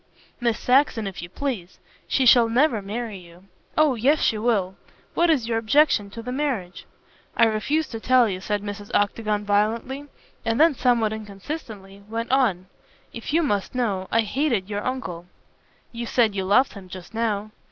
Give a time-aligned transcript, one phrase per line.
[0.39, 1.77] "Miss Saxon, if you please.
[2.07, 3.43] She shall never marry you."
[3.77, 4.73] "Oh, yes, she will.
[5.13, 6.87] What is your objection to the marriage?"
[7.37, 8.89] "I refuse to tell you," said Mrs.
[8.95, 10.07] Octagon violently,
[10.43, 12.65] and then somewhat inconsistently went on:
[13.13, 15.27] "If you must know, I hated your uncle."
[15.91, 17.51] "You said you loved him just now."